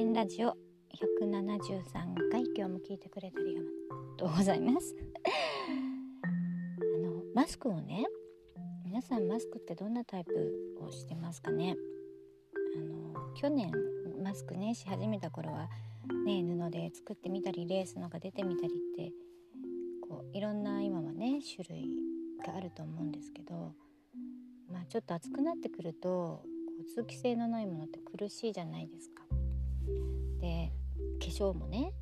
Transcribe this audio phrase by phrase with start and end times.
[0.00, 0.56] 連ラジオ
[1.20, 3.60] 173回今日も聞いてくれてありが
[4.16, 4.96] とうございます
[5.92, 8.06] あのマスクをね
[8.82, 10.32] 皆さんマスクってどんなタイプ
[10.82, 11.76] をしてますかね？
[12.78, 13.70] あの去年
[14.24, 15.68] マスクねし始めた頃は
[16.24, 19.12] ね布で作ってみたりレースのが出てみたりって
[20.08, 21.90] こういろんな今はね種類
[22.46, 23.74] があると思うんですけど
[24.72, 26.42] まあちょっと暑くなってくると
[26.94, 29.29] 通気性のないものって苦しいじゃないですか。
[30.40, 30.72] で
[31.20, 31.92] 化粧もね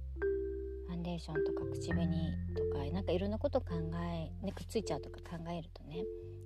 [0.88, 2.08] ファンデーションとか口紅
[2.56, 3.74] とかなんかいろんなこと考
[4.14, 6.04] え、ね、くっついちゃうとか考えるとね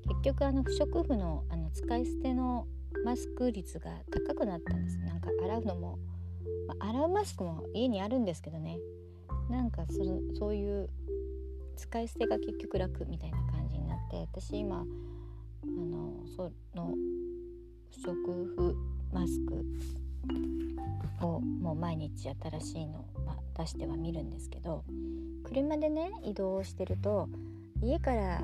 [0.09, 2.67] 結局あの不織布のあの使い捨ての
[3.05, 3.91] マスク率が
[4.27, 5.99] 高くなったんですなんか洗うのも、
[6.67, 8.79] まあ、洗うマスクも家にあるんですけどね。
[9.49, 10.03] なんかそ
[10.39, 10.89] そういう
[11.77, 14.85] 使い捨てが結局楽みたいな感じになって私今あ
[15.67, 16.95] のその
[17.91, 18.17] 不織
[18.57, 18.77] 布
[21.83, 24.85] 毎日新しいのを、ま出しては見るんですけど
[25.45, 27.29] 車でね移動してると
[27.83, 28.41] 家から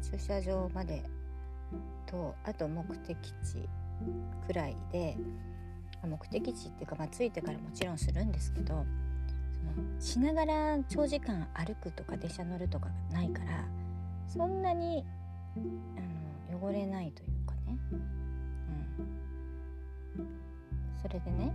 [0.00, 1.02] 駐車場まで
[2.06, 3.68] とあと目的地
[4.46, 5.18] くらいで
[6.06, 8.86] 目的地っていうか、まあ、着いてからもちろんするんですけど
[9.50, 13.64] そのしながら長時間歩くとか電車乗るとかがないから
[14.28, 15.04] そんなに
[16.48, 17.78] あの汚れないというかね。
[20.18, 20.26] うん。
[21.02, 21.52] それでね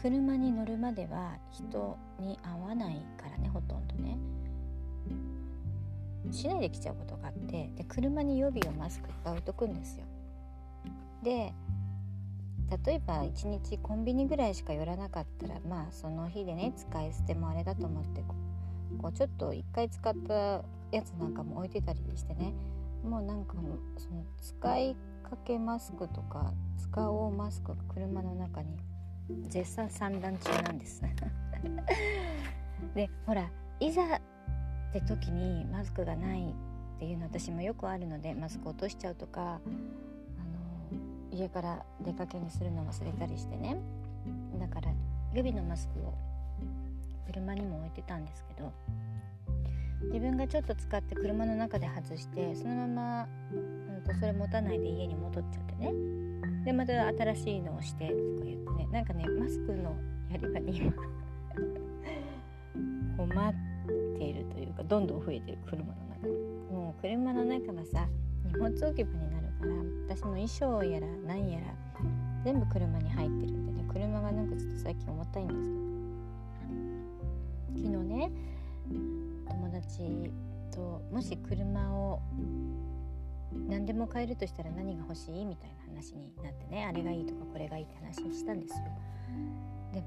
[0.00, 4.16] 車に乗るまでは人に会わないからねほとんどね。
[6.30, 10.04] しないで来ちゃうことがあってで車に予備をマスクいっぱい置いとくんですよ。
[11.24, 11.52] で
[12.86, 18.22] 例えば1日コンビニぐらいしか寄らなかったらまあその日でね使い捨てもあれだと思って
[18.98, 20.62] こうちょっと1回使った
[20.92, 22.52] やつなんかも置いてたりしてね。
[23.02, 23.54] もうなんか
[23.96, 24.96] その使い
[25.28, 28.76] かけマスクとか使おうマスクが車の中に
[29.48, 31.02] 絶賛散乱中なんです。
[32.94, 33.50] でほら
[33.80, 34.20] いざっ
[34.92, 36.54] て時にマスクがないっ
[36.98, 39.60] ていうの私もよくあるのでマスク落としちゃうとかあの
[41.30, 43.76] 家から出かけにするの忘れたりしてね。
[44.58, 44.92] だから
[45.32, 46.14] 予備のマスクを
[47.26, 48.72] 車にも置いてたんですけど
[50.04, 56.27] 自分がちょっと使って車の中で外してそのまま、うん、とそれ持たないで家に戻っちゃってね。
[56.64, 58.88] でまた新しいのをしてとか言ってね。
[58.92, 59.96] なんかねマスクの
[60.30, 60.92] やり場に今
[63.16, 63.54] 困っ
[64.18, 66.26] ているというかどんどん増えてる車の中。
[66.26, 66.34] に
[66.70, 68.08] もう車の中がさ
[68.44, 69.72] 荷物置き場になるから
[70.16, 71.66] 私の衣装やら何やら
[72.44, 73.84] 全部車に入ってるんでね。
[73.88, 75.88] 車がなんかちょっと最近重たいんですけど。
[77.78, 78.30] 昨日ね
[79.48, 80.32] 友達
[80.70, 82.20] ともし車を
[83.52, 86.84] 何でも買えるとしたら何が欲しいみたいな話になってね。
[86.84, 88.84] あれがいいとかこれがいいって話をしたんですよ。
[89.92, 90.06] でも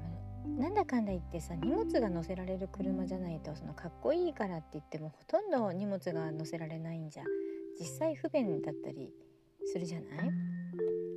[0.58, 7.24] なんだかんだ言ってさ荷物が乗せられる車じゃないとそのかっこいいからって言ってもほとんど荷物が乗せられないんじゃ
[7.78, 9.12] 実際不便だったり
[9.64, 10.30] するじゃない？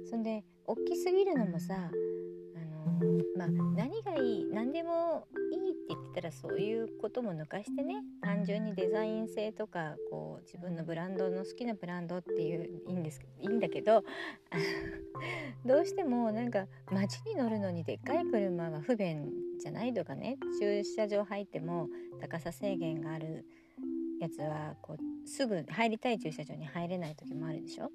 [0.09, 1.89] そんで大きすぎるのもさ
[3.37, 14.03] まあ何がいい何でもいいって言ってたらそういうことも抜かしてね単純にデザイン性とかこう自分のブランドの好きなブランドっていういいんですいいんだけど
[15.65, 23.45] どうしてもなんか街に乗るのにでっかい車が不便じゃないとかね駐車場入っても高さ制限がある
[24.19, 27.91] やつはこうすぐ入りたい駐車場に入れない時もあるでしょ。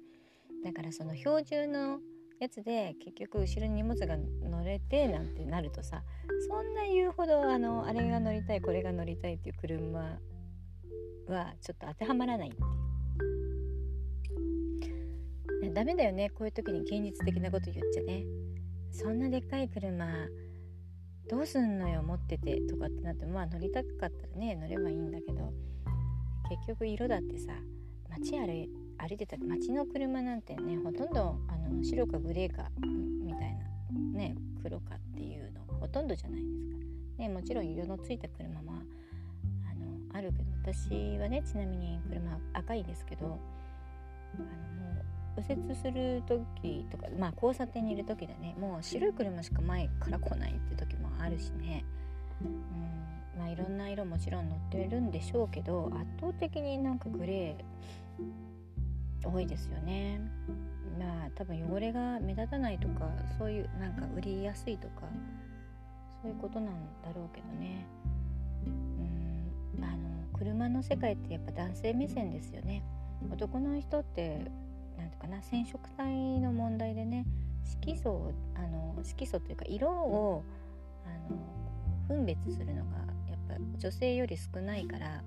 [0.63, 1.99] だからその標準の
[2.41, 6.03] やつで結局後ろに荷物が乗れてなんてなるとさ
[6.49, 10.17] そんな言うほどあのあれが乗りたいこれが乗りたいっていう車
[11.27, 12.59] はちょっと当てはまらないってい
[15.69, 15.73] う。
[15.73, 18.25] ダメだよねこういう時に現実的なこと言っちゃね
[18.91, 20.05] そんなでっかい車
[21.29, 25.53] どうすんのよ持っててとかってなってまあ乗りたかったらね乗ればいいんだけど
[26.49, 27.53] 結局色だってさ
[28.09, 28.69] 街歩
[29.01, 32.69] 歩いてた街の車なんてねほとんどあの白かグレーか
[33.23, 36.71] みたいなね黒かっていうのほとんどじゃないですか。
[37.17, 45.01] ね、もちろん色のついた車もあのあるけど私はねちなみに車赤いですけどあのも
[45.37, 51.83] う右折する時とかまあ交差点にいる時でねもう白い車しか前から来ないって時もあるしね、
[52.43, 52.91] うん
[53.37, 58.21] まあ、いろんな色もちろん乗ってるんでしょうけど圧倒的になんかグレー
[59.23, 60.19] 多いですよね。
[60.99, 65.03] まあ多分汚れが目立たないとかそういうなんか売りやすいとか
[66.21, 67.85] そういうことなんだろうけどね。
[68.65, 72.83] うんあの車の世界ってやっぱ男性目線ですよね。
[73.31, 74.45] 男の人って
[74.97, 77.25] 何ていうかな染色体の問題でね
[77.63, 80.43] 色素あの色素というか色を
[81.05, 81.37] あの
[82.07, 82.97] 分別するのが
[83.29, 85.23] やっぱ女性より少ないから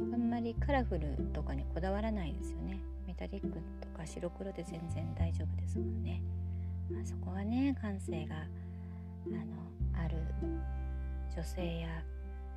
[0.00, 2.80] あんまりカラフルとかにこだわらないですよね
[3.12, 3.48] メタリック
[3.80, 6.22] とか白黒で全然大丈夫ですもんね、
[6.90, 8.38] まあ、そこはね感性があ
[9.28, 9.36] の
[10.02, 10.16] ある
[11.34, 11.88] 女性や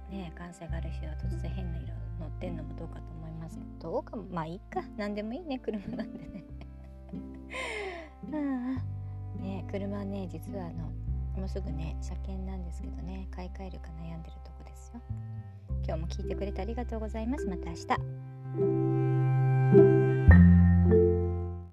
[0.10, 1.88] ね感性がある人は突然変な色
[2.22, 4.82] 乗ってんのもどうかと思いますけどどうかまあいいか。
[4.98, 6.46] 何でもいいね車なんでね。
[8.32, 8.38] あ
[8.80, 8.84] あ。
[9.42, 10.86] ね車ね実はあの
[11.38, 15.02] もうすぐね車検なんですけどね買い替えるか悩んでるとこですよ。
[15.86, 17.46] 今日も聞いてくれてありがとうございます。
[17.46, 17.88] また明日。